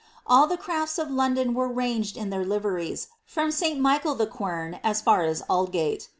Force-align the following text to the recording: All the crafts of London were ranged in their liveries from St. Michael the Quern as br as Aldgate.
All 0.25 0.47
the 0.47 0.57
crafts 0.57 0.97
of 0.97 1.11
London 1.11 1.53
were 1.53 1.67
ranged 1.67 2.17
in 2.17 2.31
their 2.31 2.43
liveries 2.43 3.09
from 3.23 3.51
St. 3.51 3.79
Michael 3.79 4.15
the 4.15 4.25
Quern 4.25 4.79
as 4.83 5.03
br 5.03 5.21
as 5.21 5.43
Aldgate. 5.47 6.07